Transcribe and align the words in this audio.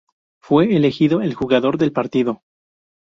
Fue 0.41 0.75
elegido 0.75 1.21
el 1.21 1.35
jugador 1.35 1.77
del 1.77 1.91
partido. 1.93 2.41